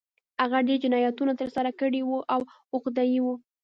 [0.41, 2.41] هغه ډېر جنایتونه ترسره کړي وو او
[2.75, 3.27] عقده اي و